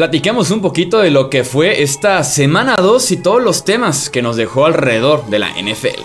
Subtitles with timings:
[0.00, 4.22] Platiquemos un poquito de lo que fue esta semana 2 y todos los temas que
[4.22, 6.00] nos dejó alrededor de la NFL.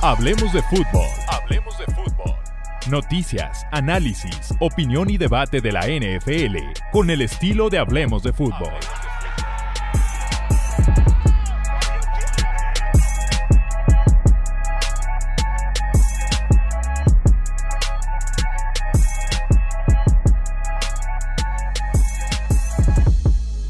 [0.00, 1.08] Hablemos de fútbol.
[1.26, 2.36] Hablemos de fútbol.
[2.88, 6.58] Noticias, análisis, opinión y debate de la NFL
[6.92, 8.70] con el estilo de Hablemos de fútbol.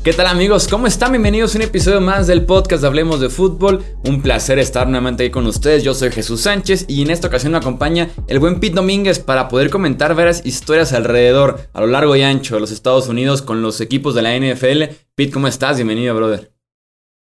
[0.05, 0.68] ¿Qué tal amigos?
[0.68, 1.12] ¿Cómo están?
[1.12, 3.83] Bienvenidos a un episodio más del podcast de Hablemos de Fútbol.
[4.06, 5.83] Un placer estar nuevamente ahí con ustedes.
[5.83, 9.48] Yo soy Jesús Sánchez y en esta ocasión me acompaña el buen Pete Domínguez para
[9.48, 13.62] poder comentar varias historias alrededor, a lo largo y ancho de los Estados Unidos con
[13.62, 14.95] los equipos de la NFL.
[15.14, 15.78] Pete, ¿cómo estás?
[15.78, 16.52] Bienvenido, brother.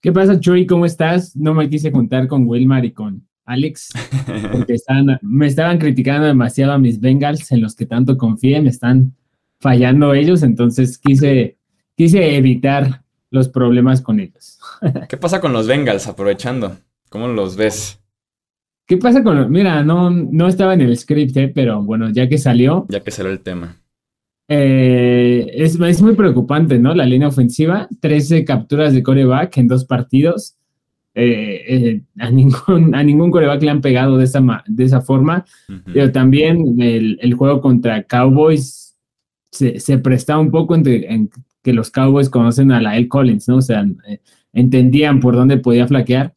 [0.00, 0.66] ¿Qué pasa, Chuy?
[0.66, 1.36] ¿Cómo estás?
[1.36, 3.90] No me quise juntar con Wilmar y con Alex,
[4.50, 4.74] porque
[5.22, 9.14] me estaban criticando demasiado a mis Bengals en los que tanto confié, me están
[9.60, 11.58] fallando ellos, entonces quise
[12.02, 14.58] quise evitar los problemas con ellos.
[15.08, 16.76] ¿Qué pasa con los Bengals aprovechando?
[17.08, 18.00] ¿Cómo los ves?
[18.88, 19.48] ¿Qué pasa con los...
[19.48, 22.86] Mira, no, no estaba en el script, eh, pero bueno, ya que salió...
[22.88, 23.80] Ya que salió el tema.
[24.48, 26.92] Eh, es, es, muy preocupante, ¿no?
[26.92, 30.56] La línea ofensiva, 13 capturas de coreback en dos partidos.
[31.14, 35.44] Eh, a, ningún, a ningún coreback le han pegado de esa, de esa forma.
[35.84, 38.96] Pero también el, el, juego contra Cowboys
[39.52, 41.30] se, se presta un poco entre, en,
[41.62, 43.08] que los Cowboys conocen a la L.
[43.08, 43.56] Collins, ¿no?
[43.56, 44.20] O sea, eh,
[44.52, 46.34] entendían por dónde podía flaquear,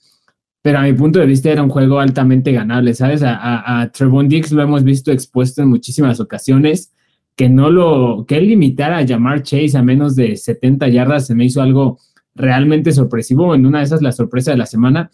[0.61, 3.21] pero a mi punto de vista era un juego altamente ganable, ¿sabes?
[3.23, 6.91] A, a, Trevon Diggs lo hemos visto expuesto en muchísimas ocasiones,
[7.35, 11.35] que no lo, que él limitara a llamar Chase a menos de 70 yardas se
[11.35, 11.99] me hizo algo
[12.33, 15.11] realmente sorpresivo, en una de esas la sorpresa de la semana.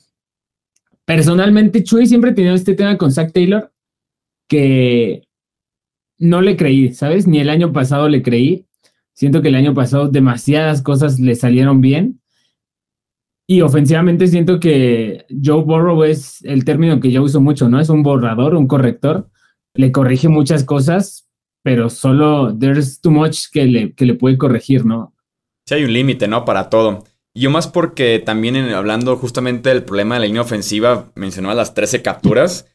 [1.05, 3.71] Personalmente, Chuy siempre tenía este tema con Zach Taylor,
[4.47, 5.23] que
[6.17, 7.27] no le creí, ¿sabes?
[7.27, 8.65] Ni el año pasado le creí.
[9.13, 12.21] Siento que el año pasado demasiadas cosas le salieron bien.
[13.47, 17.79] Y ofensivamente siento que Joe Burrow es el término que yo uso mucho, ¿no?
[17.79, 19.29] Es un borrador, un corrector.
[19.73, 21.27] Le corrige muchas cosas,
[21.61, 25.13] pero solo there's too much que le, que le puede corregir, ¿no?
[25.65, 26.45] Sí, hay un límite, ¿no?
[26.45, 27.03] Para todo.
[27.33, 31.73] Y yo más porque también hablando justamente del problema de la línea ofensiva, mencionaba las
[31.73, 32.67] 13 capturas.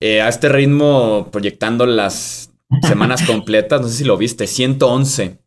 [0.00, 2.52] Eh, a este ritmo, proyectando las
[2.82, 5.43] semanas completas, no sé si lo viste, 111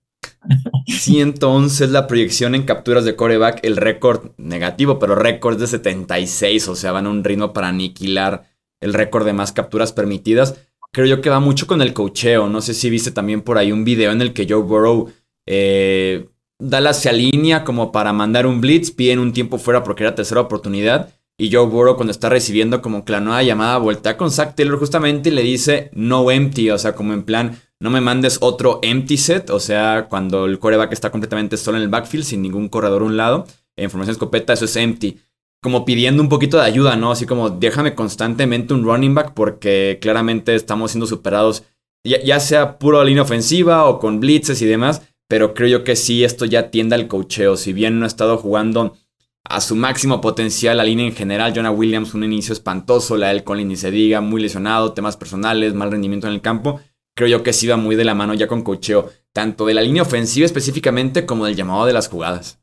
[0.88, 6.68] 111 es la proyección en capturas de coreback, el récord negativo, pero récord de 76,
[6.70, 8.46] o sea, van a un ritmo para aniquilar
[8.80, 10.56] el récord de más capturas permitidas.
[10.92, 12.48] Creo yo que va mucho con el cocheo.
[12.48, 15.12] No sé si viste también por ahí un video en el que Joe Burrow
[15.46, 16.30] eh,
[16.60, 20.16] da la se alinea como para mandar un blitz, piden un tiempo fuera porque era
[20.16, 21.14] tercera oportunidad.
[21.38, 24.80] Y Joe Burrow cuando está recibiendo como que la nueva llamada vuelta con Zach Taylor
[24.80, 28.80] justamente y le dice no empty, o sea, como en plan no me mandes otro
[28.82, 32.70] empty set, o sea, cuando el coreback está completamente solo en el backfield, sin ningún
[32.70, 33.46] corredor a un lado,
[33.76, 35.20] en formación escopeta, eso es empty.
[35.62, 37.12] Como pidiendo un poquito de ayuda, ¿no?
[37.12, 41.64] Así como déjame constantemente un running back porque claramente estamos siendo superados,
[42.04, 46.24] ya, sea puro línea ofensiva o con blitzes y demás, pero creo yo que sí,
[46.24, 47.58] esto ya tiende al cocheo.
[47.58, 48.96] Si bien no ha estado jugando
[49.44, 53.44] a su máximo potencial la línea en general, Jonah Williams un inicio espantoso, la del
[53.44, 56.80] Colin ni se diga, muy lesionado, temas personales, mal rendimiento en el campo
[57.18, 59.82] creo yo que sí va muy de la mano ya con cocheo, tanto de la
[59.82, 62.62] línea ofensiva específicamente como del llamado de las jugadas.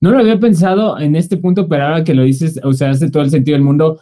[0.00, 3.10] No lo había pensado en este punto, pero ahora que lo dices, o sea, hace
[3.10, 4.00] todo el sentido del mundo.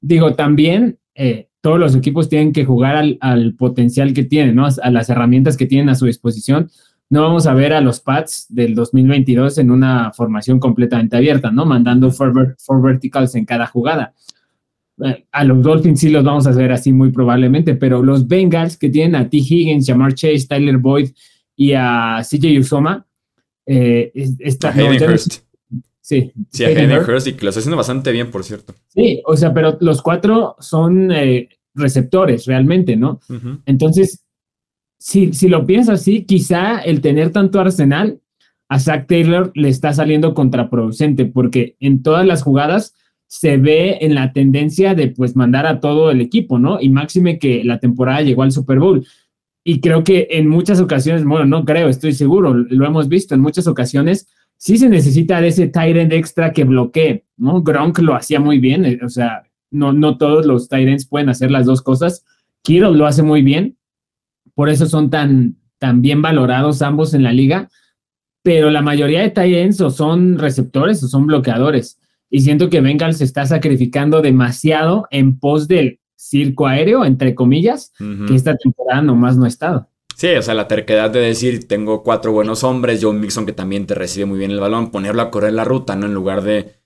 [0.00, 4.66] Digo, también eh, todos los equipos tienen que jugar al, potencial que tienen, ¿no?
[4.66, 6.70] A las herramientas que tienen a su disposición.
[7.08, 11.64] No vamos a ver a los Pats del 2022 en una formación completamente abierta, ¿no?
[11.64, 14.12] Mandando four, four verticals en cada jugada
[15.32, 18.90] a los Dolphins sí los vamos a ver así muy probablemente, pero los Bengals que
[18.90, 19.36] tienen a T.
[19.36, 21.10] Higgins, Jamar Chase, Tyler Boyd
[21.56, 23.06] y a CJ Usoma,
[23.66, 24.72] eh, está,
[26.00, 28.74] Sí, sí, a Hurst y que lo está haciendo bastante bien, por cierto.
[28.86, 33.20] Sí, o sea, pero los cuatro son eh, receptores realmente, ¿no?
[33.66, 34.24] Entonces,
[34.98, 38.22] si, si lo piensas así, quizá el tener tanto arsenal
[38.70, 42.94] a Zach Taylor le está saliendo contraproducente, porque en todas las jugadas
[43.28, 46.80] se ve en la tendencia de pues mandar a todo el equipo, ¿no?
[46.80, 49.06] Y máxime que la temporada llegó al Super Bowl.
[49.62, 53.42] Y creo que en muchas ocasiones, bueno, no creo, estoy seguro, lo hemos visto en
[53.42, 57.62] muchas ocasiones, sí se necesita de ese tight extra que bloquee, ¿no?
[57.62, 61.50] Gronk lo hacía muy bien, eh, o sea, no, no todos los tight pueden hacer
[61.50, 62.24] las dos cosas.
[62.62, 63.76] Kittle lo hace muy bien,
[64.54, 67.68] por eso son tan, tan bien valorados ambos en la liga,
[68.42, 71.98] pero la mayoría de tight o son receptores o son bloqueadores.
[72.30, 77.92] Y siento que Bengal se está sacrificando demasiado en pos del circo aéreo, entre comillas,
[77.98, 79.88] que esta temporada nomás no ha estado.
[80.16, 83.86] Sí, o sea, la terquedad de decir, tengo cuatro buenos hombres, Joe Mixon que también
[83.86, 86.06] te recibe muy bien el balón, ponerlo a correr la ruta, ¿no?
[86.06, 86.78] En lugar de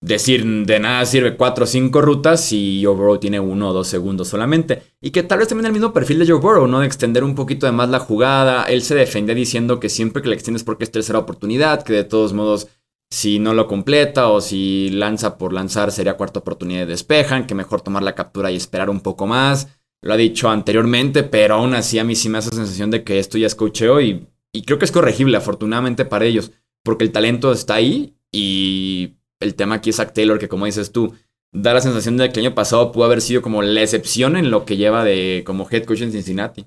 [0.00, 3.88] decir, de nada sirve cuatro o cinco rutas y Joe Burrow tiene uno o dos
[3.88, 4.82] segundos solamente.
[5.00, 6.78] Y que tal vez también el mismo perfil de Joe Burrow, ¿no?
[6.78, 8.62] De extender un poquito de más la jugada.
[8.64, 12.04] Él se defendía diciendo que siempre que le extiendes porque es tercera oportunidad, que de
[12.04, 12.68] todos modos
[13.10, 17.54] si no lo completa o si lanza por lanzar sería cuarta oportunidad de despejan, que
[17.54, 19.68] mejor tomar la captura y esperar un poco más.
[20.02, 23.18] Lo ha dicho anteriormente, pero aún así a mí sí me hace sensación de que
[23.18, 27.12] esto ya es cocheo y, y creo que es corregible, afortunadamente para ellos, porque el
[27.12, 31.14] talento está ahí y el tema aquí es Zach Taylor, que como dices tú,
[31.52, 34.50] da la sensación de que el año pasado pudo haber sido como la excepción en
[34.50, 36.66] lo que lleva de como head coach en Cincinnati.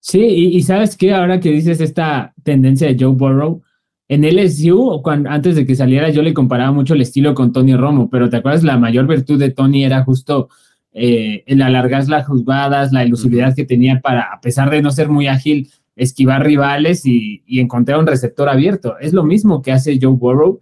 [0.00, 3.62] Sí, y, sabes qué, ahora que dices esta tendencia de Joe Burrow,
[4.08, 7.76] en LSU, cuando, antes de que saliera, yo le comparaba mucho el estilo con Tony
[7.76, 8.64] Romo, pero ¿te acuerdas?
[8.64, 10.48] La mayor virtud de Tony era justo
[10.92, 15.10] eh, el alargar las jugadas, la ilusividad que tenía para, a pesar de no ser
[15.10, 18.98] muy ágil, esquivar rivales y, y, encontrar un receptor abierto.
[18.98, 20.60] Es lo mismo que hace Joe Burrow.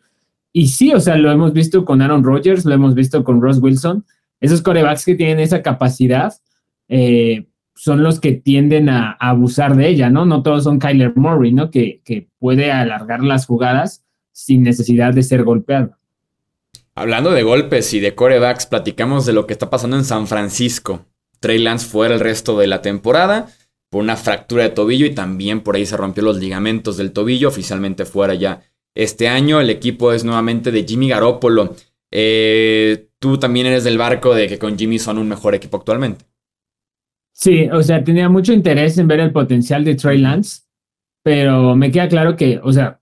[0.53, 3.59] Y sí, o sea, lo hemos visto con Aaron Rodgers, lo hemos visto con Ross
[3.59, 4.05] Wilson.
[4.41, 6.33] Esos corebacks que tienen esa capacidad,
[6.89, 10.25] eh, son los que tienden a, abusar de ella, ¿no?
[10.25, 11.71] No todos son Kyler Murray, ¿no?
[11.71, 15.97] Que, que puede alargar las jugadas sin necesidad de ser golpeado.
[16.95, 21.05] Hablando de golpes y de corebacks, platicamos de lo que está pasando en San Francisco.
[21.41, 23.49] Trey Lance fuera el resto de la temporada
[23.91, 27.49] por una fractura de tobillo y también por ahí se rompió los ligamentos del tobillo,
[27.49, 28.63] oficialmente fuera ya
[28.95, 29.61] este año.
[29.61, 31.75] El equipo es nuevamente de Jimmy Garoppolo.
[32.11, 36.25] Eh, tú también eres del barco de que con Jimmy son un mejor equipo actualmente.
[37.39, 40.63] Sí, o sea, tenía mucho interés en ver el potencial de Trey Lance,
[41.23, 42.99] pero me queda claro que, o sea,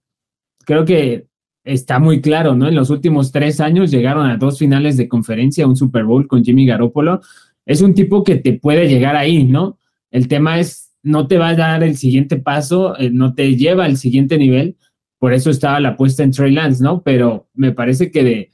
[0.65, 1.29] creo que
[1.63, 2.67] está muy claro, ¿no?
[2.67, 6.45] En los últimos tres años llegaron a dos finales de conferencia, un Super Bowl con
[6.45, 7.21] Jimmy Garoppolo.
[7.65, 9.79] Es un tipo que te puede llegar ahí, ¿no?
[10.11, 13.85] El tema es, no te va a dar el siguiente paso, eh, no te lleva
[13.85, 14.77] al siguiente nivel.
[15.21, 17.03] Por eso estaba la apuesta en Trey Lance, ¿no?
[17.05, 18.51] Pero me parece que de,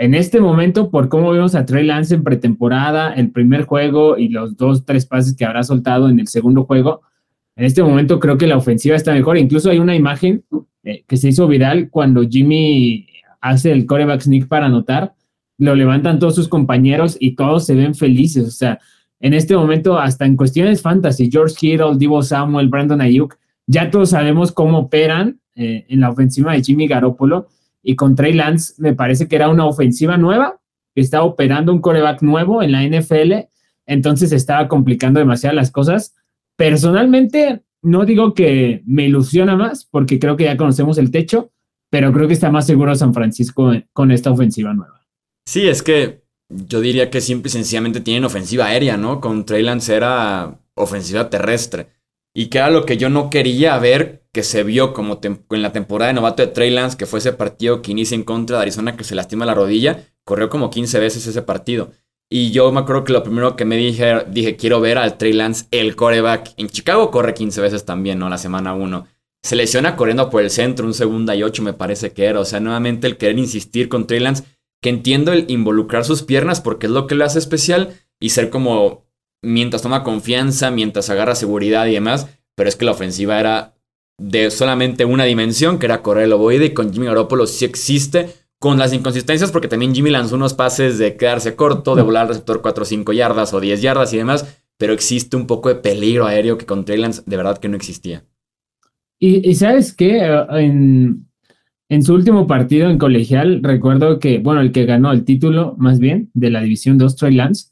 [0.00, 4.30] en este momento, por cómo vemos a Trey Lance en pretemporada, el primer juego y
[4.30, 7.02] los dos, tres pases que habrá soltado en el segundo juego,
[7.54, 9.36] en este momento creo que la ofensiva está mejor.
[9.36, 10.42] Incluso hay una imagen
[10.84, 13.08] eh, que se hizo viral cuando Jimmy
[13.42, 15.12] hace el coreback sneak para anotar,
[15.58, 18.48] lo levantan todos sus compañeros y todos se ven felices.
[18.48, 18.78] O sea,
[19.20, 23.36] en este momento, hasta en cuestiones fantasy, George Kittle, Divo Samuel, Brandon Ayuk,
[23.66, 27.48] ya todos sabemos cómo operan eh, en la ofensiva de Jimmy Garoppolo
[27.82, 30.60] y con Trey Lance me parece que era una ofensiva nueva,
[30.94, 33.48] que estaba operando un coreback nuevo en la NFL,
[33.86, 36.14] entonces estaba complicando demasiado las cosas.
[36.56, 41.52] Personalmente, no digo que me ilusiona más, porque creo que ya conocemos el techo,
[41.90, 45.00] pero creo que está más seguro San Francisco con esta ofensiva nueva.
[45.46, 49.20] Sí, es que yo diría que simple y sencillamente tienen ofensiva aérea, ¿no?
[49.20, 51.88] Con Trey Lance era ofensiva terrestre.
[52.34, 55.72] Y que era lo que yo no quería ver que se vio como en la
[55.72, 58.62] temporada de novato de Trey Lance, que fue ese partido que inicia en contra de
[58.62, 61.90] Arizona que se lastima la rodilla, corrió como 15 veces ese partido.
[62.32, 65.32] Y yo me acuerdo que lo primero que me dije, dije, quiero ver al Trey
[65.32, 66.54] Lance, el coreback.
[66.56, 68.28] En Chicago corre 15 veces también, ¿no?
[68.28, 69.08] La semana 1.
[69.42, 72.38] Se lesiona corriendo por el centro, un segunda y ocho me parece que era.
[72.38, 74.44] O sea, nuevamente el querer insistir con Trey Lance,
[74.80, 78.48] que entiendo el involucrar sus piernas porque es lo que le hace especial y ser
[78.48, 79.06] como
[79.42, 82.28] mientras toma confianza, mientras agarra seguridad y demás.
[82.54, 83.74] Pero es que la ofensiva era
[84.20, 88.28] de solamente una dimensión, que era correr el ovoide, y con Jimmy Garoppolo sí existe,
[88.58, 92.28] con las inconsistencias, porque también Jimmy lanzó unos pases de quedarse corto, de volar al
[92.28, 95.76] receptor 4 o 5 yardas o 10 yardas y demás, pero existe un poco de
[95.76, 98.24] peligro aéreo que con Trey Lance de verdad que no existía.
[99.18, 100.20] Y, sabes qué,
[100.52, 101.26] en,
[101.90, 105.98] en su último partido en colegial, recuerdo que, bueno, el que ganó el título, más
[105.98, 107.68] bien, de la División 2, Trey Lance,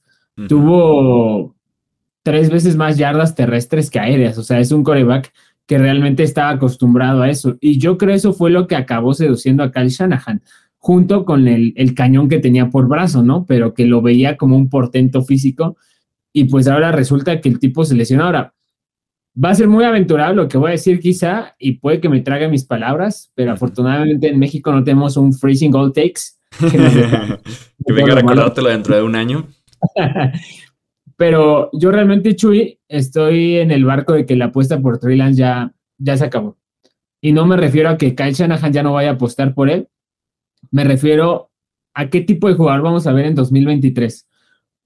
[0.46, 1.54] tuvo
[2.22, 4.36] tres veces más yardas terrestres que aéreas.
[4.36, 5.32] O sea, es un coreback
[5.68, 7.58] que realmente estaba acostumbrado a eso.
[7.60, 10.42] Y yo creo eso fue lo que acabó seduciendo a Kyle Shanahan,
[10.78, 13.44] junto con el, cañón que tenía por brazo, ¿no?
[13.44, 15.76] Pero que lo veía como un portento físico.
[16.32, 18.24] Y pues ahora resulta que el tipo se lesionó.
[18.24, 18.54] Ahora,
[19.44, 22.22] va a ser muy aventurado lo que voy a decir quizá, y puede que me
[22.22, 26.38] trague mis palabras, pero afortunadamente en México no tenemos un freezing all takes.
[26.58, 26.78] Que,
[27.86, 29.46] que venga a recordártelo dentro de un año.
[31.18, 35.40] Pero yo realmente, Chuy, estoy en el barco de que la apuesta por Trey Lance
[35.40, 36.56] ya, ya se acabó.
[37.20, 39.88] Y no me refiero a que Kyle Shanahan ya no vaya a apostar por él.
[40.70, 41.50] Me refiero
[41.92, 44.28] a qué tipo de jugador vamos a ver en 2023.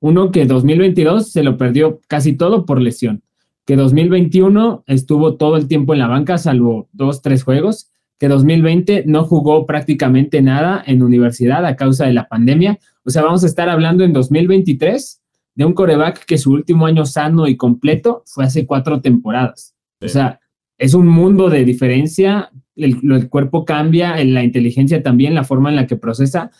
[0.00, 3.22] Uno que 2022 se lo perdió casi todo por lesión.
[3.66, 7.90] Que 2021 estuvo todo el tiempo en la banca, salvo dos, tres juegos.
[8.18, 12.78] Que 2020 no jugó prácticamente nada en universidad a causa de la pandemia.
[13.04, 15.21] O sea, vamos a estar hablando en 2023
[15.54, 19.74] de un coreback que su último año sano y completo fue hace cuatro temporadas.
[20.00, 20.40] O sea,
[20.78, 25.86] es un mundo de diferencia, el, cuerpo cambia, la inteligencia también, la forma en la
[25.86, 26.50] que procesa,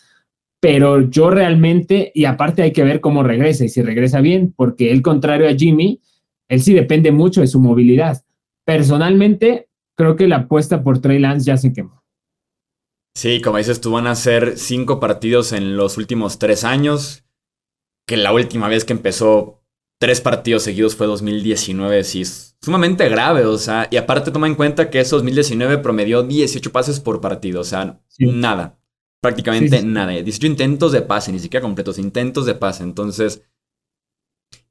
[0.61, 4.93] pero yo realmente, y aparte hay que ver cómo regresa y si regresa bien, porque
[4.93, 6.01] el contrario a Jimmy,
[6.49, 8.23] él sí depende mucho de su movilidad.
[8.65, 12.03] Personalmente, creo que la apuesta por Trey Lance ya se quemó.
[13.17, 17.25] Sí, como dices tú, van a ser cinco partidos en los últimos tres años,
[18.07, 19.63] que la última vez que empezó
[19.99, 24.55] tres partidos seguidos fue 2019, sí, es sumamente grave, o sea, y aparte toma en
[24.55, 28.79] cuenta que ese 2019 promedió 18 pases por partido, o sea, nada,
[29.21, 33.45] prácticamente nada, 18 intentos de pase, ni siquiera completos, intentos de pase, entonces,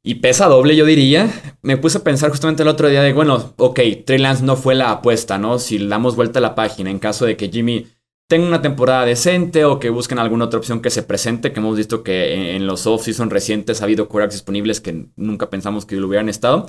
[0.04, 3.54] y pesa doble, yo diría, me puse a pensar justamente el otro día de, bueno,
[3.58, 5.60] ok, Trey Lance no fue la apuesta, ¿no?
[5.60, 7.88] Si damos vuelta a la página en caso de que Jimmy
[8.32, 11.76] tenga una temporada decente o que busquen alguna otra opción que se presente, que hemos
[11.76, 16.08] visto que en, los off-season recientes ha habido quarterbacks disponibles que nunca pensamos que lo
[16.08, 16.66] hubieran estado.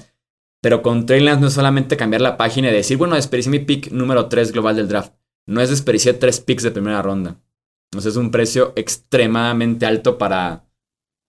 [0.60, 3.92] Pero con Trey no es solamente cambiar la página y decir, bueno, desperdicié mi pick
[3.92, 5.12] número 3 global del draft.
[5.46, 7.36] No es desperdiciar tres picks de primera ronda.
[7.92, 10.64] Entonces es un precio extremadamente alto para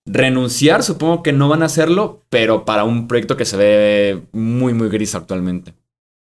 [0.04, 0.82] renunciar.
[0.82, 4.90] Supongo que no van a hacerlo, pero para un proyecto que se ve muy, muy
[4.90, 5.76] gris actualmente.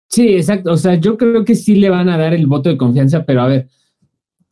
[0.07, 0.71] Sí, exacto.
[0.73, 3.41] O sea, yo creo que sí le van a dar el voto de confianza, pero
[3.41, 3.69] a ver,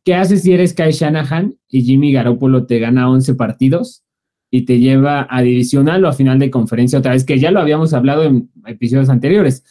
[0.06, 4.04] ¿Qué haces si eres Kai Shanahan y Jimmy Garoppolo te gana 11 partidos
[4.52, 7.26] y te lleva a divisional o a final de conferencia otra vez?
[7.26, 9.66] Que ya lo habíamos hablado en episodios anteriores.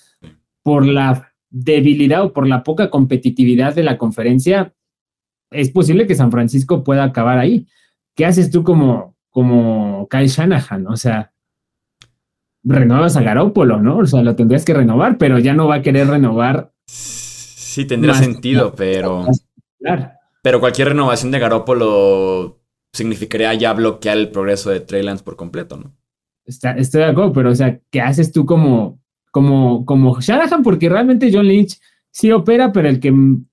[0.64, 4.75] Por la debilidad o por la poca competitividad de la conferencia,
[5.53, 7.69] es posible que San Francisco pueda acabar ahí.
[8.17, 10.88] ¿Qué haces tú como, como Kai Shanahan?
[10.88, 11.33] O sea,
[12.64, 13.99] renuevas a Garoppolo, ¿no?
[13.99, 16.73] O sea, lo tendrías que renovar, pero ya no va a querer renovar.
[16.87, 19.26] Sí, tendría sentido, pero.
[19.79, 20.11] Claro.
[20.45, 22.61] Pero cualquier renovación de Garoppolo
[22.93, 25.97] significaría ya bloquear el progreso de Trey Lance por completo, ¿no?
[26.45, 30.63] estoy de acuerdo, pero o sea, ¿qué haces tú como, como, como Shanahan?
[30.63, 33.11] Porque realmente John Lynch sí opera, pero el que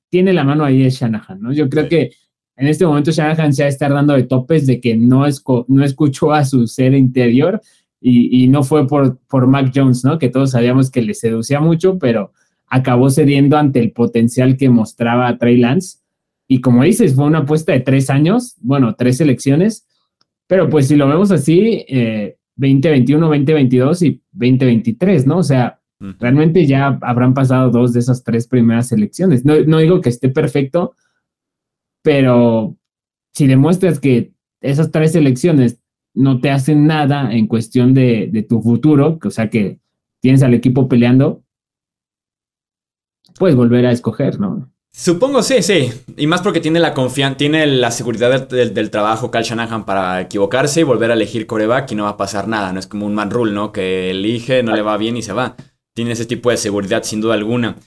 [0.10, 1.54] tiene la mano ahí es Shanahan, ¿no?
[1.54, 2.12] Yo creo que
[2.58, 5.24] en este momento Shanahan se va a estar dando de topes de que no,
[5.70, 7.62] no escuchó a su ser interior
[8.02, 10.20] y, y, no fue por, por Mac Jones, ¿no?
[10.20, 12.34] Que todos sabíamos que le seducía mucho, pero
[12.68, 16.01] acabó cediendo ante el potencial que mostraba Trey Lance
[16.52, 19.88] y como dices, fue una apuesta de tres años, bueno, tres elecciones,
[20.48, 21.86] pero pues si lo vemos así,
[22.58, 25.38] 2021, eh, 2022 y 2023, ¿no?
[25.38, 25.80] O sea,
[26.20, 29.46] realmente ya habrán pasado dos de esas tres primeras elecciones.
[29.46, 30.94] No, no digo que esté perfecto,
[32.04, 32.76] pero
[33.34, 35.80] si demuestras que esas tres elecciones
[36.14, 39.80] no te hacen nada en cuestión de, de tu futuro, o sea que
[40.20, 41.46] tienes al equipo peleando,
[43.40, 44.70] puedes volver a escoger, ¿no?
[44.94, 45.90] Supongo, sí, sí.
[46.18, 50.82] Y más porque tiene la confianza, tiene la seguridad del, trabajo Cal Shanahan para equivocarse
[50.82, 52.74] y volver a elegir coreback y no va a pasar nada.
[52.74, 53.72] No es como un man rule, ¿no?
[53.72, 55.56] Que elige, no le va bien y se va.
[55.96, 57.78] Tiene ese tipo de seguridad sin duda alguna.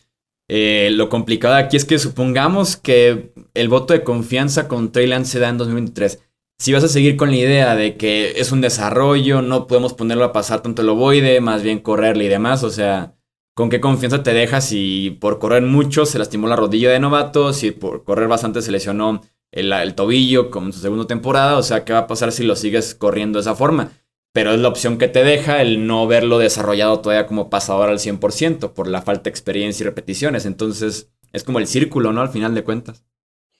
[0.48, 5.38] Eh, lo complicado aquí es que supongamos que el voto de confianza con Trey se
[5.38, 6.20] da en 2023.
[6.58, 10.24] Si vas a seguir con la idea de que es un desarrollo, no podemos ponerlo
[10.24, 13.14] a pasar tanto el ovoide, más bien correrle y demás, o sea,
[13.54, 17.52] con qué confianza te dejas si por correr mucho se lastimó la rodilla de novato,
[17.52, 21.84] si por correr bastante se lesionó el, tobillo como en su segunda temporada, o sea,
[21.84, 23.92] ¿qué va a pasar si lo sigues corriendo de esa forma?
[24.32, 28.00] Pero es la opción que te deja el no verlo desarrollado todavía como pasador al
[28.00, 30.44] 100% por la falta de experiencia y repeticiones.
[30.44, 32.20] Entonces, es como el círculo, ¿no?
[32.20, 33.04] Al final de cuentas.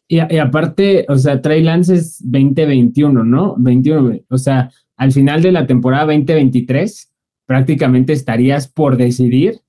[0.08, 3.54] Y, y aparte, o sea, Trey Lance es 2021, ¿no?
[3.56, 7.12] 21, o sea, al final de la temporada 2023,
[7.46, 9.63] prácticamente estarías por decidir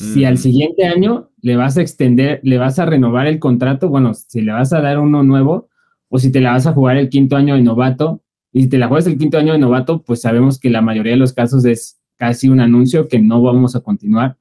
[0.00, 4.14] si al siguiente año le vas a extender, le vas a renovar el contrato, bueno,
[4.14, 5.68] si le vas a dar uno nuevo
[6.08, 8.78] o si te la vas a jugar el quinto año de novato, y si te
[8.78, 11.64] la juegas el quinto año de novato, pues sabemos que la mayoría de los casos
[11.64, 14.36] es casi un anuncio que no vamos a continuar.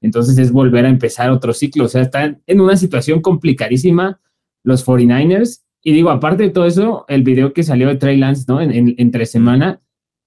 [0.00, 1.86] Entonces es volver a empezar otro ciclo.
[1.86, 4.20] O sea, están en una situación complicadísima
[4.62, 5.62] los 49ers.
[5.82, 8.60] Y digo, aparte de todo eso, el video que salió de Trey Lance, ¿no?
[8.60, 9.80] En, entre semana,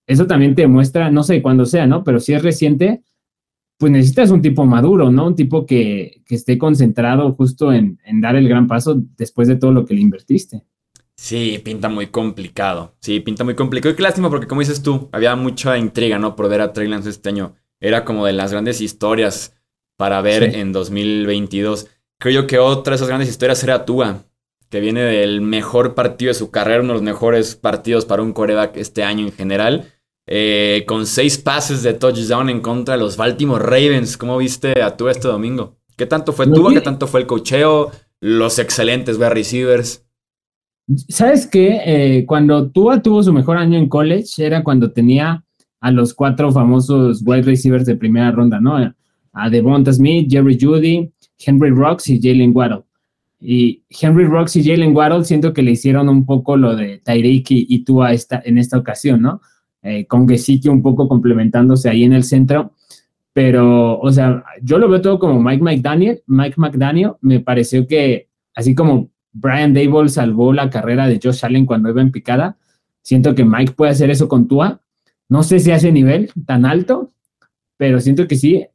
[0.08, 2.04] eso también te muestra, no sé cuándo sea, ¿no?
[2.04, 3.02] Pero si es reciente,
[3.82, 5.26] pues necesitas un tipo maduro, ¿no?
[5.26, 9.88] Un tipo que, esté concentrado justo en, dar el gran paso después de todo lo
[9.88, 10.62] que le invertiste.
[11.16, 12.94] Sí, pinta muy complicado.
[13.00, 13.92] Sí, pinta muy complicado.
[13.92, 16.36] Y qué lástima porque, como dices tú, había mucha intriga, ¿no?
[16.36, 17.56] Por ver a Trey Lance este año.
[17.80, 19.56] Era como de las grandes historias
[19.98, 21.88] para ver en 2022.
[22.20, 24.26] Creo yo que otra de esas grandes historias era Tua,
[24.70, 28.34] que viene del mejor partido de su carrera, uno de los mejores partidos para un
[28.34, 29.92] coreback este año en general.
[30.28, 34.18] Eh, con seis pases de touchdown en contra de los Baltimore Ravens.
[34.18, 35.78] ¿Cómo viste a tú este domingo?
[35.98, 36.70] ¿Qué tanto fue tú?
[36.70, 37.92] ¿Qué tanto fue el cocheo?
[38.20, 40.06] Los excelentes wide receivers.
[41.10, 41.82] ¿Sabes qué?
[41.86, 45.44] Eh, cuando Tua tuvo su mejor año en college era cuando tenía
[45.80, 48.78] a los cuatro famosos wide receivers de primera ronda, ¿no?
[49.34, 52.84] a Devonta Smith, Jerry Judy, Henry Rocks y Jalen Waddle.
[53.40, 57.46] Y Henry Rocks y Jalen Waddle siento que le hicieron un poco lo de Tyreek
[57.50, 59.42] y, tú a esta, en esta ocasión, ¿no?
[59.84, 62.74] Eh, con Gesicki un poco complementándose ahí en el centro.
[63.34, 66.22] Pero, o sea, yo lo veo todo como Mike McDaniel.
[66.28, 71.66] Mike McDaniel me pareció que, así como Brian Dable salvó la carrera de Josh Allen
[71.66, 72.58] cuando iba en picada,
[73.02, 74.82] siento que Mike puede hacer eso con Tua.
[75.30, 77.14] No sé si hace nivel tan alto,
[77.78, 78.68] pero siento que sí.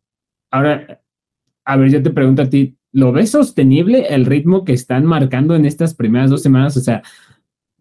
[0.51, 1.03] Ahora,
[1.65, 5.55] a ver, yo te pregunto a ti, ¿lo ves sostenible el ritmo que están marcando
[5.55, 6.77] en estas primeras dos semanas?
[6.77, 7.03] O sea,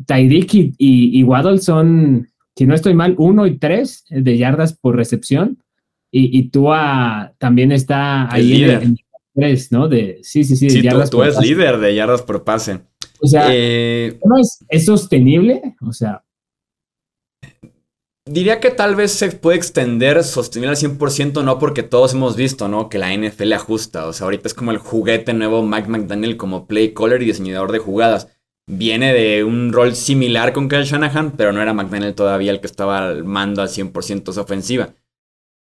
[0.06, 5.64] Tyreek y, Waddle son, si no estoy mal, uno y tres de yardas por recepción.
[6.12, 8.98] Y, y Tua también está ahí en,
[9.34, 9.90] tres, ¿no?
[9.90, 10.70] De, sí, sí, sí.
[10.70, 12.80] sí, yardas tú, eres líder de yardas por pase.
[13.22, 15.62] O sea, eh, ¿no es, es, sostenible?
[15.82, 16.24] O sea.
[18.28, 22.68] Diría que tal vez se puede extender sostenible al 100%, no porque todos hemos visto,
[22.68, 22.90] ¿no?
[22.90, 24.08] Que la NFL ajusta.
[24.08, 27.72] O sea, ahorita es como el juguete nuevo Mike McDaniel como play caller y diseñador
[27.72, 28.35] de jugadas.
[28.68, 32.68] Viene de un rol similar con Kyle Shanahan, pero no era McDaniel todavía el que
[32.68, 34.96] estaba al mando al 100% esa ofensiva.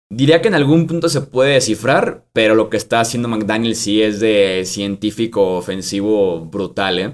[0.10, 4.02] Diría que en algún punto se puede descifrar, pero lo que está haciendo McDaniel sí
[4.02, 7.14] es de científico ofensivo brutal, ¿eh?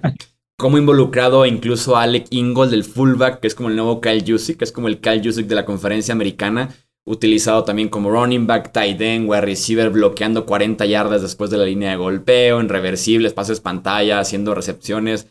[0.59, 4.57] como involucrado incluso a Alec Ingold del fullback, que es como el nuevo Kyle Jusic,
[4.57, 6.69] que es como el Kyle Jusic de la conferencia americana,
[7.05, 11.65] utilizado también como running back, tight end, wide receiver, bloqueando 40 yardas después de la
[11.65, 15.27] línea de golpeo, en reversibles, pases pantalla, haciendo recepciones.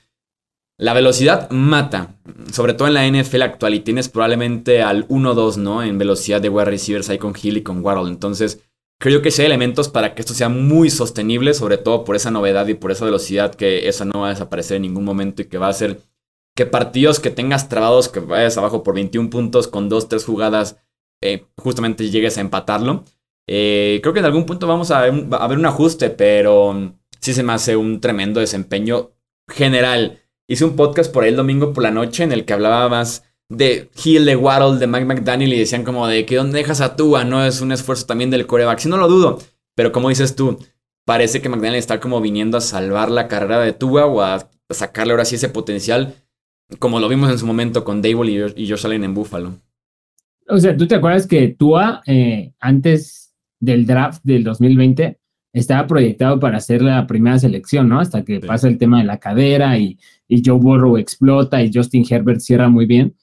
[0.79, 2.15] La velocidad mata,
[2.53, 5.83] sobre todo en la NFL actual, y tienes probablemente al 1-2, ¿no?
[5.83, 8.09] En velocidad de wide receivers ahí con Hill y con Waddle.
[8.09, 8.61] Entonces,
[9.01, 12.33] Creo que sí hay elementos para que esto sea muy sostenible, sobre todo por esa
[12.33, 15.45] novedad y por esa velocidad que esa no va a desaparecer en ningún momento y
[15.45, 16.01] que va a hacer
[16.57, 20.79] que partidos que tengas trabados, que vayas abajo por 21 puntos con 2, 3 jugadas,
[21.23, 23.05] eh, justamente llegues a empatarlo.
[23.47, 27.35] Eh, creo que en algún punto vamos a ver, a ver un ajuste, pero sí
[27.35, 29.13] se me hace un tremendo desempeño
[29.49, 30.19] general.
[30.51, 33.23] Hice un podcast por ahí el domingo por la noche en el que hablaba más
[33.51, 36.97] de Hill, de Waddle, de Mike McDaniel y decían como de que dónde dejas a
[36.97, 38.79] Tua, no es un esfuerzo también del coreback.
[38.79, 39.39] Si no lo dudo,
[39.75, 40.59] pero como dices tú,
[41.05, 45.13] parece que McDaniel está como viniendo a salvar la carrera de Tua o a sacarle
[45.13, 46.15] ahora sí ese potencial,
[46.79, 49.61] como lo vimos en su momento con Dable y Josh Allen en Buffalo.
[50.49, 55.18] O sea, ¿tú te acuerdas que Tua eh, antes del draft del 2020
[55.59, 58.01] estaba proyectado para ser la primera selección, ¿no?
[58.01, 62.05] Hasta que pasa el tema de la cadera y, y Joe Burrow explota y Justin
[62.09, 63.15] Herbert cierra muy bien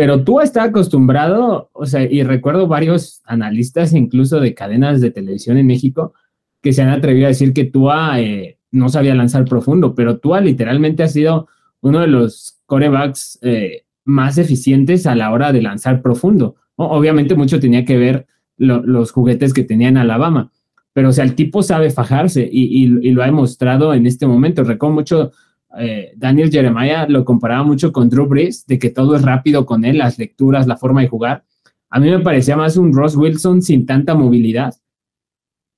[0.00, 5.58] pero tú estás acostumbrado, o sea, y recuerdo varios analistas, incluso de cadenas de televisión
[5.58, 6.14] en México,
[6.62, 10.40] que se han atrevido a decir que Tua eh, no sabía lanzar profundo, pero Tua
[10.40, 11.48] literalmente ha sido
[11.82, 16.56] uno de los corebacks eh, más eficientes a la hora de lanzar profundo.
[16.76, 20.50] Obviamente mucho tenía que ver los juguetes que tenía en Alabama,
[20.92, 24.64] pero o sea, el tipo sabe fajarse y, y lo ha demostrado en este momento.
[24.64, 25.32] Recuerdo mucho
[25.78, 29.84] eh, Daniel Jeremiah lo comparaba mucho con Drew Brees, de que todo es rápido con
[29.84, 31.44] él, las lecturas, la forma de jugar.
[31.90, 34.74] A mí me parecía más un Ross Wilson sin tanta movilidad.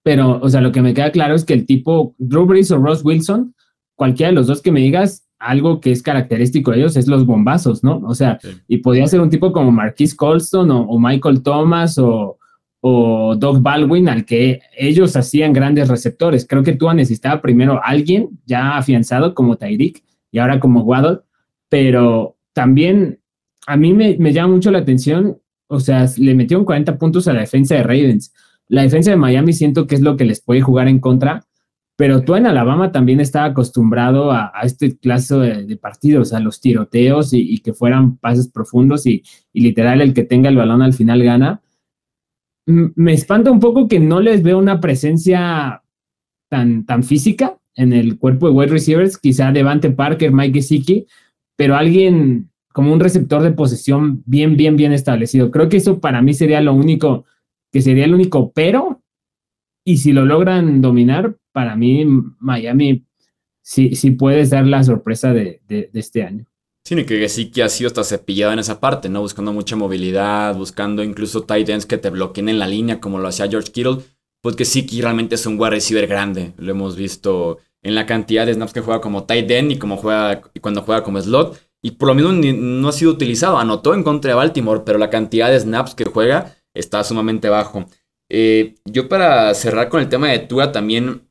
[0.02, 2.78] Pero, o sea, lo que me queda claro es que el tipo Drew Brees o
[2.78, 3.54] Ross Wilson,
[3.94, 7.26] cualquiera de los dos que me digas, algo que es característico de ellos es los
[7.26, 7.98] bombazos, ¿no?
[8.04, 12.38] O sea, y podía ser un tipo como Marquis Colston o Michael Thomas o,
[12.84, 16.44] o Doug Baldwin, al que ellos hacían grandes receptores.
[16.44, 21.20] Creo que Tua necesitaba primero alguien ya afianzado como Tyreek y ahora como Waddle,
[21.68, 23.20] pero también
[23.68, 27.42] a mí me, llama mucho la atención, o sea, le metieron 40 puntos a la
[27.42, 28.34] defensa de Ravens.
[28.66, 31.44] La defensa de Miami siento que es lo que les puede jugar en contra,
[31.94, 37.32] pero tú en Alabama también estaba acostumbrado a, este clase de, partidos, a los tiroteos
[37.32, 41.22] y, que fueran pases profundos y, y literal el que tenga el balón al final
[41.22, 41.62] gana
[42.66, 45.82] me espanta un poco que no les veo una presencia
[46.48, 51.06] tan, tan física en el cuerpo de wide receivers, quizá Devante Parker, Mike Gesicki,
[51.56, 55.50] pero alguien como un receptor de posesión bien, bien, bien establecido.
[55.50, 57.24] Creo que eso para mí sería lo único,
[57.70, 59.02] que sería el único pero,
[59.84, 62.06] y si lo logran dominar, para mí
[62.38, 63.04] Miami
[63.62, 65.60] sí, sí puede dar la sorpresa de
[65.92, 66.46] este año.
[66.84, 69.20] Sí, que que ha sido hasta cepillado en esa parte, ¿no?
[69.20, 73.28] Buscando mucha movilidad, buscando incluso tight ends que te bloqueen en la línea, como lo
[73.28, 73.98] hacía George Kittle.
[74.42, 76.52] Porque sí que realmente es un wide receiver grande.
[76.58, 79.96] Lo hemos visto en la cantidad de snaps que juega como tight end y, como
[79.96, 81.56] juega, y cuando juega como slot.
[81.82, 83.58] Y por lo mismo no ha sido utilizado.
[83.58, 87.86] Anotó en contra de Baltimore, pero la cantidad de snaps que juega está sumamente bajo.
[88.28, 91.28] Eh, yo para cerrar con el tema de Tua también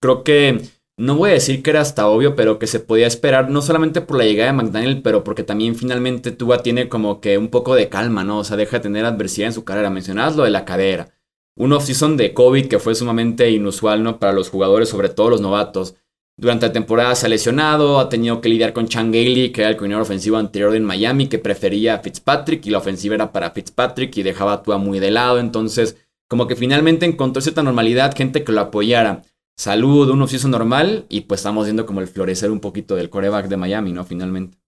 [0.00, 0.60] creo que
[1.02, 4.02] no voy a decir que era hasta obvio, pero que se podía esperar, no solamente
[4.02, 7.74] por la llegada de McDaniel, pero porque también finalmente Tua tiene como que un poco
[7.74, 8.38] de calma, ¿no?
[8.38, 9.90] O sea, deja de tener adversidad en su carrera.
[9.90, 11.08] Mencionabas lo de la cadera.
[11.56, 14.20] un off-season de COVID que fue sumamente inusual, ¿no?
[14.20, 15.96] Para los jugadores, sobre todo los novatos.
[16.36, 19.70] Durante la temporada se ha lesionado, ha tenido que lidiar con Chan Gailey, que era
[19.70, 23.50] el coordinador ofensivo anterior en Miami, que prefería a Fitzpatrick y la ofensiva era para
[23.50, 25.40] Fitzpatrick y dejaba a Tua muy de lado.
[25.40, 25.96] Entonces,
[26.28, 29.22] como que finalmente encontró cierta normalidad, gente que lo apoyara.
[29.56, 33.48] Salud, un off normal y pues estamos viendo como el florecer un poquito del coreback
[33.48, 34.04] de Miami, ¿no?
[34.04, 34.58] Finalmente.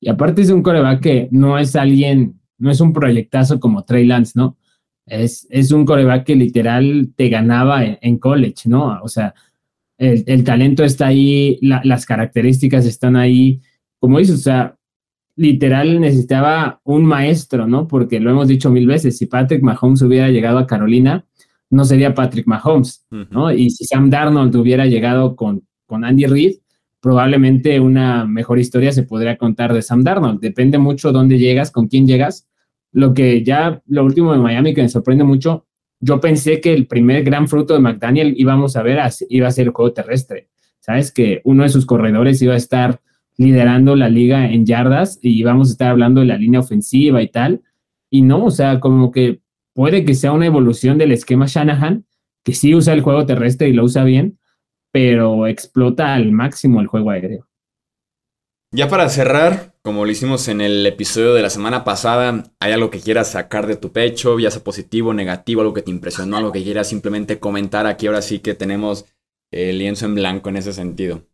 [0.00, 4.06] Y aparte es un coreback que no es alguien, no es un proyectazo como Trey
[4.06, 4.56] Lance, ¿no?
[5.06, 9.00] Es, es un coreback que literal te ganaba en, college, ¿no?
[9.02, 9.34] O sea,
[9.98, 13.60] el, talento está ahí, las características están ahí.
[13.98, 14.78] Como dices, o sea,
[15.36, 17.86] literal necesitaba un maestro, ¿no?
[17.86, 21.26] Porque lo hemos dicho mil veces, si Patrick Mahomes hubiera llegado a Carolina,
[21.70, 23.52] no sería Patrick Mahomes, ¿no?
[23.52, 26.56] Y si Sam Darnold hubiera llegado con, con Andy Reid,
[27.00, 30.40] probablemente una mejor historia se podría contar de Sam Darnold.
[30.40, 32.48] Depende mucho dónde llegas, con quién llegas.
[32.92, 35.66] Lo que ya, lo último de Miami que me sorprende mucho,
[36.00, 39.66] yo pensé que el primer gran fruto de McDaniel íbamos a ver iba a ser
[39.68, 40.48] el juego terrestre.
[40.80, 43.00] Sabes que uno de sus corredores iba a estar
[43.36, 47.28] liderando la liga en yardas y íbamos a estar hablando de la línea ofensiva y
[47.28, 47.62] tal.
[48.10, 49.40] Y no, o sea, como que
[49.74, 52.06] puede que sea una evolución del esquema Shanahan,
[52.44, 54.38] que sí usa el juego terrestre y lo usa bien,
[54.92, 57.46] pero explota al máximo el juego aéreo.
[58.72, 62.90] Ya para cerrar, como lo hicimos en el episodio de la semana pasada, ¿hay algo
[62.90, 66.52] que quieras sacar de tu pecho, ya sea positivo, negativo, algo que te impresionó, algo
[66.52, 67.86] que quieras simplemente comentar?
[67.86, 69.06] Aquí ahora sí que tenemos
[69.50, 71.26] el lienzo en blanco en ese sentido.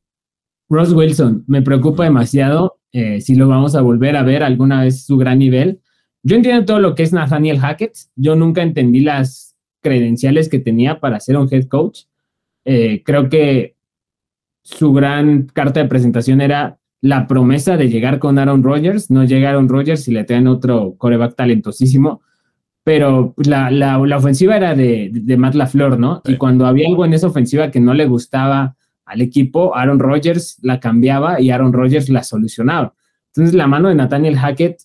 [0.71, 5.05] Ross Wilson, me preocupa demasiado eh, si lo vamos a volver a ver alguna vez
[5.05, 5.83] su gran nivel.
[6.27, 7.95] Yo entiendo todo lo que es Nathaniel Hackett.
[8.17, 12.01] Yo nunca entendí las credenciales que tenía para ser un head coach.
[12.65, 13.77] Eh, creo que
[14.65, 19.09] su gran carta de presentación era la promesa de llegar con Aaron Rodgers.
[19.09, 22.23] No llega Aaron Rodgers y le traen otro coreback talentosísimo.
[22.83, 26.23] Pero la, la, ofensiva era de, de, Matt LaFleur, ¿no?
[26.25, 30.59] Y cuando había algo en esa ofensiva que no le gustaba al equipo, Aaron Rodgers
[30.63, 32.95] la cambiaba y Aaron Rodgers la solucionaba.
[33.29, 34.79] Entonces, la mano de Nathaniel Hackett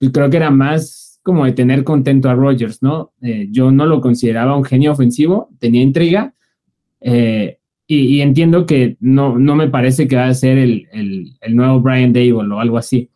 [0.00, 3.12] pues, creo que era más como de tener contento a Rodgers, ¿no?
[3.20, 6.34] Eh, yo no lo consideraba un genio ofensivo, tenía intriga,
[7.00, 11.80] eh, y, entiendo que no, no me parece que va a ser el, el, nuevo
[11.80, 13.10] Brian Dable o algo así.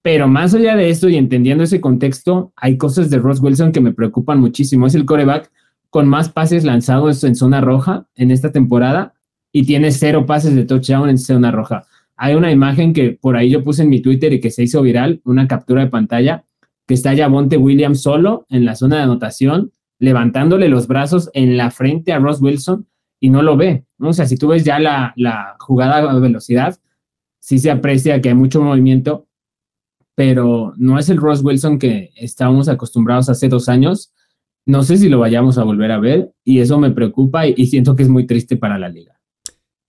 [0.00, 3.82] Pero más allá de esto y entendiendo ese contexto, hay cosas de Ross Wilson que
[3.82, 4.86] me preocupan muchísimo.
[4.86, 5.50] Es el coreback
[5.90, 9.12] con más pases lanzados en zona roja en esta temporada
[9.52, 11.86] y tiene cero pases de touchdown en zona roja.
[12.18, 14.82] Hay una imagen que por ahí yo puse en mi Twitter y que se hizo
[14.82, 16.44] viral, una captura de pantalla,
[16.86, 21.70] que está Monte Williams solo en la zona de anotación, levantándole los brazos en la
[21.70, 22.86] frente a Ross Wilson
[23.20, 23.84] y no lo ve.
[23.98, 24.08] ¿no?
[24.08, 25.14] O sea, si tú ves ya la,
[25.60, 26.76] jugada a velocidad,
[27.38, 29.28] sí se aprecia que hay mucho movimiento,
[30.14, 34.12] pero no es el Ross Wilson que estábamos acostumbrados hace dos años.
[34.66, 37.94] No sé si lo vayamos a volver a ver y eso me preocupa y, siento
[37.94, 39.17] que es muy triste para la liga.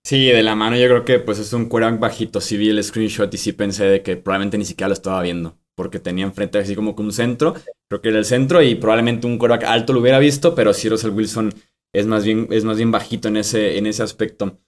[0.04, 2.42] Sí, de la mano yo creo que pues es un quarterback bajito.
[2.42, 5.58] Sí vi el screenshot y sí pensé de que probablemente ni siquiera lo estaba viendo.
[5.76, 7.54] Porque tenía enfrente así como que un centro.
[7.88, 10.56] Creo que era el centro y probablemente un quarterback alto lo hubiera visto.
[10.56, 11.54] Pero sí Russell Wilson
[11.94, 14.60] es más bien, es más bien bajito en ese, en ese aspecto.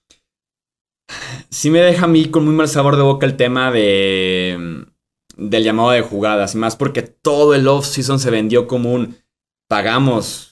[1.50, 4.86] Sí me deja a mí con muy mal sabor de boca el tema de
[5.36, 9.16] del llamado de jugadas, más porque todo el off-season se vendió como un
[9.68, 10.51] pagamos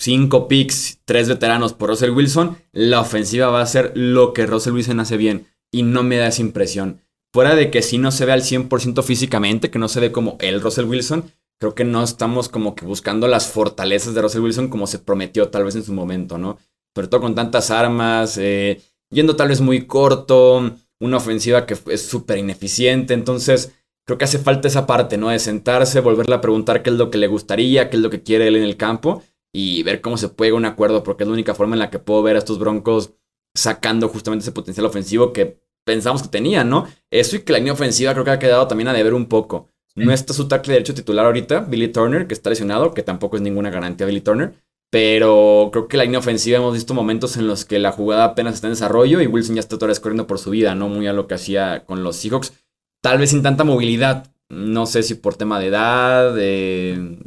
[0.00, 4.72] cinco picks, tres veteranos por Russell Wilson, la ofensiva va a ser lo que Russell
[4.72, 7.02] Wilson hace bien y no me da esa impresión.
[7.32, 10.36] Fuera de que si no se ve al 100% físicamente, que no se ve como
[10.40, 14.68] el Russell Wilson, creo que no estamos como que buscando las fortalezas de Russell Wilson
[14.68, 16.58] como se prometió tal vez en su momento, ¿no?
[16.94, 22.06] Sobre todo con tantas armas, eh, yendo tal vez muy corto, una ofensiva que es
[22.06, 23.72] súper ineficiente, entonces
[24.06, 25.28] creo que hace falta esa parte, ¿no?
[25.28, 28.22] De sentarse, volverle a preguntar qué es lo que le gustaría, qué es lo que
[28.22, 31.34] quiere él en el campo y ver cómo se puede un acuerdo, porque es la
[31.34, 33.14] única forma en la que puedo ver a estos Broncos
[33.54, 36.86] sacando justamente ese potencial ofensivo que pensamos que tenían, ¿no?
[37.10, 39.70] Eso y que la línea ofensiva creo que ha quedado también a deber un poco.
[39.96, 43.42] No está su tackle derecho titular ahorita, Billy Turner, que está lesionado, que tampoco es
[43.42, 44.54] ninguna garantía Billy Turner.
[44.90, 48.54] Pero creo que la línea ofensiva hemos visto momentos en los que la jugada apenas
[48.54, 50.88] está en desarrollo y Wilson ya está otra vez corriendo por su vida, ¿no?
[50.88, 52.52] Muy a lo que hacía con los Seahawks.
[53.00, 54.32] Tal vez sin tanta movilidad.
[54.48, 57.18] No sé si por tema de edad, de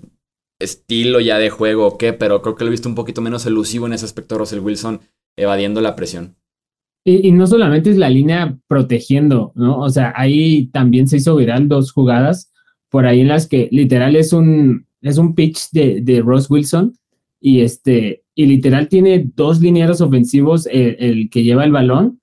[0.60, 3.46] estilo ya de juego o qué, pero creo que lo he visto un poquito menos
[3.46, 5.02] elusivo en ese aspecto Russell Wilson,
[5.36, 6.36] evadiendo la presión.
[7.06, 9.80] Y, no solamente es la línea protegiendo, ¿no?
[9.80, 12.54] O sea, ahí también se hizo viral dos jugadas
[12.89, 16.94] por ahí en las que literal es un, es un pitch de, de Ross Wilson
[17.42, 22.22] y este, y literal tiene dos linieros ofensivos, el, que lleva el balón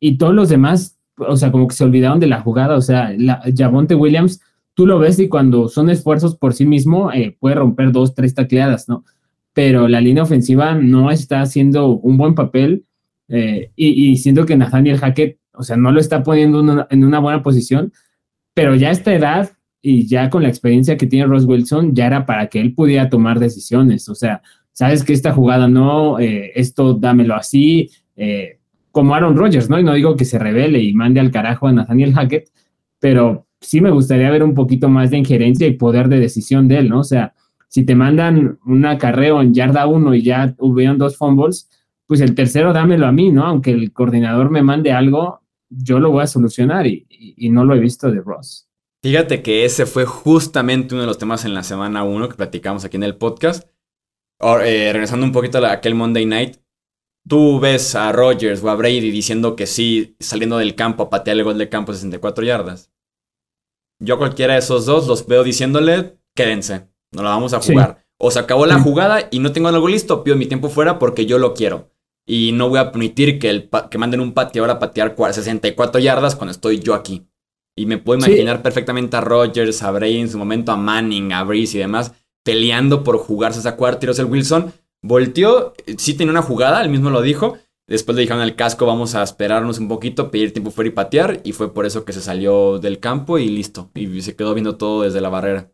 [0.00, 3.12] y todos los demás, o sea, como que se olvidaron de la jugada, o sea,
[3.18, 4.40] la, Javonte Williams
[4.80, 8.34] tú lo ves y cuando son esfuerzos por sí mismo, eh, puede romper dos, tres
[8.34, 9.04] tacleadas, ¿no?
[9.52, 12.86] Pero la línea ofensiva no está haciendo un buen papel
[13.28, 17.42] eh, y, siento que Nathaniel Hackett, o sea, no lo está poniendo en una buena
[17.42, 17.92] posición,
[18.54, 19.50] pero ya a esta edad
[19.82, 23.10] y ya con la experiencia que tiene Ross Wilson, ya era para que él pudiera
[23.10, 24.08] tomar decisiones.
[24.08, 24.40] O sea,
[24.72, 28.60] sabes que esta jugada no, eh, esto dámelo así, eh,
[28.92, 29.78] como Aaron Rodgers, ¿no?
[29.78, 32.48] Y no digo que se revele y mande al carajo a Nathaniel Hackett,
[32.98, 36.78] pero sí me gustaría ver un poquito más de injerencia y poder de decisión de
[36.78, 37.00] él, ¿no?
[37.00, 37.34] O sea,
[37.68, 41.68] si te mandan un acarreo en yarda uno y ya hubieron dos fumbles,
[42.06, 43.46] pues el tercero dámelo a mí, ¿no?
[43.46, 47.06] Aunque el coordinador me mande algo, yo lo voy a solucionar y,
[47.50, 48.68] no lo he visto de Ross.
[49.02, 52.84] Fíjate que ese fue justamente uno de los temas en la semana 1 que platicamos
[52.84, 53.68] aquí en el podcast.
[54.40, 56.56] Eh, regresando un poquito a aquel Monday Night,
[57.28, 61.36] tú ves a Rogers o a Brady diciendo que sí, saliendo del campo a patear
[61.36, 62.90] el gol de campo 64 yardas.
[64.00, 68.04] Yo cualquiera de esos dos los veo diciéndole, quédense, no la vamos a jugar.
[68.18, 71.26] O se acabó la jugada y no tengo algo listo, pido mi tiempo fuera porque
[71.26, 71.90] yo lo quiero.
[72.26, 76.36] Y no voy a permitir que, el que manden un pateador a patear 64 yardas
[76.36, 77.26] cuando estoy yo aquí.
[77.76, 81.44] Y me puedo imaginar perfectamente a Rogers, a Brady en su momento, a Manning, a
[81.44, 82.12] Breeze y demás,
[82.44, 84.06] peleando por jugarse esa cuarta.
[84.06, 87.58] Y el Wilson volteó, sí tenía una jugada, él mismo lo dijo.
[87.90, 91.40] Después le dijeron al casco, vamos a esperarnos un poquito, pedir tiempo fuera y patear.
[91.42, 93.90] Y fue por eso que se salió del campo y listo.
[93.96, 95.72] Y se quedó viendo todo desde la barrera.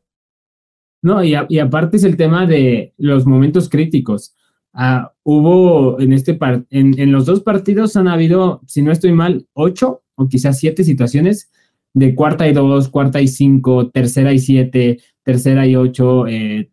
[1.02, 4.35] No, y, aparte es el tema de los momentos críticos.
[4.72, 6.38] Ah, hubo en este
[6.70, 11.50] en, los dos partidos han habido, si no estoy mal, ocho o quizás siete situaciones
[11.92, 16.70] de cuarta y dos, cuarta y cinco, tercera y siete, tercera y ocho, eh,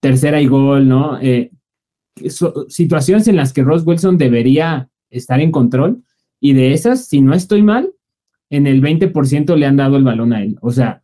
[0.00, 1.18] tercera y gol, ¿no?
[1.18, 1.50] Eh,
[2.68, 6.02] situaciones en las que Ross Wilson debería estar en control
[6.40, 7.92] y de esas, si no estoy mal,
[8.48, 10.56] en el 20% le han dado el balón a él.
[10.62, 11.02] O sea,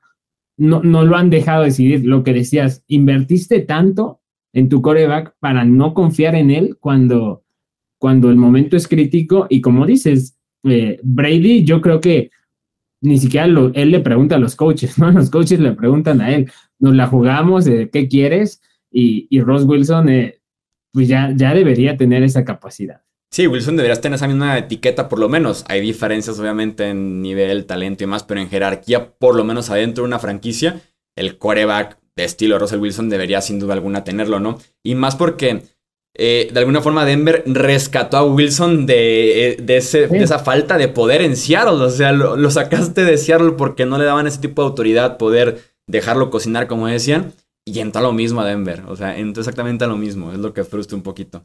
[0.57, 2.05] no, no lo han dejado decidir.
[2.05, 4.21] Lo que decías, invertiste tanto
[4.53, 7.45] en tu coreback para no confiar en él cuando,
[7.99, 9.47] cuando el momento es crítico.
[9.49, 12.31] Y como dices, eh, Brady, yo creo que
[13.03, 15.11] ni siquiera él le pregunta a los coaches, ¿no?
[15.13, 18.63] Los coaches le preguntan a él, nos la jugamos, ¿qué quieres?
[18.91, 20.41] Y, y Ross Wilson, eh,
[20.97, 23.03] pues ya, ya debería tener esa capacidad.
[23.31, 25.63] Sí, Wilson debería tener esa misma etiqueta por lo menos.
[25.69, 30.05] Hay diferencias obviamente en nivel, talento y más, pero en jerarquía, por lo menos adentro
[30.05, 30.81] de una franquicia,
[31.15, 34.59] el coreback de estilo Russell Wilson debería sin duda alguna tenerlo, ¿no?
[34.83, 35.65] Y más porque
[36.15, 41.21] eh, de alguna forma Denver rescató a Wilson de, eh, de, esa falta de poder
[41.21, 41.85] en Seattle.
[41.85, 45.61] O sea, lo, sacaste de Seattle porque no le daban ese tipo de autoridad, poder
[45.87, 47.35] dejarlo cocinar, como decían.
[47.69, 48.85] Y entró lo mismo a Denver.
[48.87, 50.33] O sea, entró exactamente a lo mismo.
[50.33, 51.45] Es lo que frustra un poquito.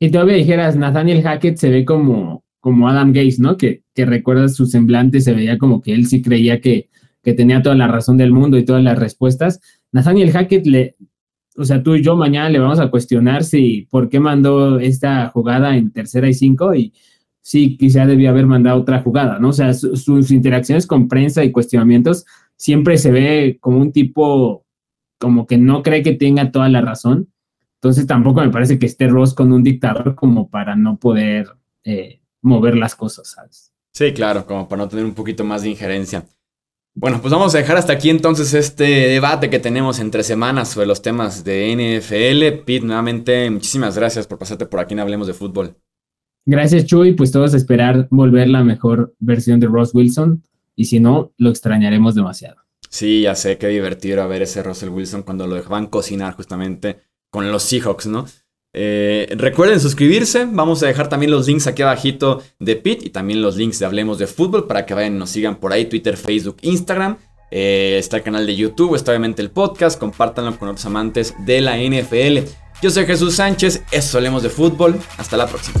[0.00, 3.56] Y todavía dijeras, Nathaniel Hackett se ve como, como Adam Gates, ¿no?
[3.56, 6.88] Que, que recuerdas su semblante, se veía como que él sí creía que,
[7.22, 9.60] que tenía toda la razón del mundo y todas las respuestas.
[9.92, 10.96] Nathaniel Hackett le,
[11.56, 15.28] o sea, tú y yo mañana le vamos a cuestionar si por qué mandó esta
[15.28, 16.92] jugada en tercera y cinco y
[17.42, 19.48] sí, quizá debía haber mandado otra jugada, ¿no?
[19.48, 22.24] O sea, sus interacciones con prensa y cuestionamientos
[22.56, 24.64] siempre se ve como un tipo
[25.18, 27.28] como que no cree que tenga toda la razón.
[27.74, 31.48] Entonces tampoco me parece que esté Ross con un dictador como para no poder
[31.84, 33.72] eh, mover las cosas, ¿sabes?
[33.92, 36.24] Sí, claro, como para no tener un poquito más de injerencia.
[36.94, 40.88] Bueno, pues vamos a dejar hasta aquí entonces este debate que tenemos entre semanas sobre
[40.88, 42.64] los temas de NFL.
[42.64, 45.76] Pete, nuevamente, muchísimas gracias por pasarte por aquí en Hablemos de Fútbol.
[46.44, 47.12] Gracias, Chuy.
[47.12, 50.42] Pues todos esperar volver la mejor versión de Ross Wilson.
[50.74, 52.67] Y si no, lo extrañaremos demasiado.
[52.88, 57.50] Sí, ya sé, qué divertido ver ese Russell Wilson cuando lo dejaban cocinar justamente con
[57.50, 58.26] los Seahawks, ¿no?
[58.74, 63.42] Eh, recuerden suscribirse, vamos a dejar también los links aquí abajito de Pit y también
[63.42, 66.16] los links de Hablemos de Fútbol para que vayan y nos sigan por ahí, Twitter,
[66.16, 67.16] Facebook, Instagram.
[67.50, 71.60] Eh, está el canal de YouTube, está obviamente el podcast, compártanlo con otros amantes de
[71.62, 72.46] la NFL.
[72.82, 75.80] Yo soy Jesús Sánchez, eso Hablemos de Fútbol, hasta la próxima.